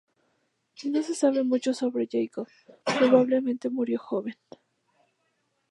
[0.83, 2.47] No se sabe mucho sobre Jacobo,
[2.97, 4.35] probablemente murió joven.